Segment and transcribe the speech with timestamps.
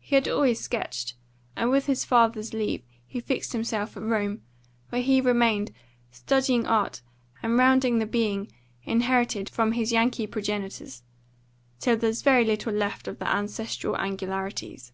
[0.00, 1.12] He had always sketched,
[1.54, 4.40] and with his father's leave he fixed himself at Rome,
[4.88, 5.72] where he remained
[6.10, 7.02] studying art
[7.42, 8.50] and rounding the being
[8.84, 11.02] inherited from his Yankee progenitors,
[11.80, 14.90] till there was very little left of the ancestral angularities.